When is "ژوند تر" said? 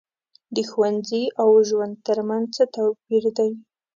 1.69-2.17